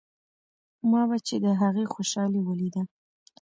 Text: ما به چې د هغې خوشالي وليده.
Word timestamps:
ما 0.91 1.01
به 1.09 1.17
چې 1.27 1.35
د 1.43 1.45
هغې 1.61 1.85
خوشالي 1.93 2.41
وليده. 2.43 2.81